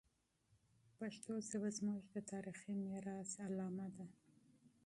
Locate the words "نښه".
3.55-3.87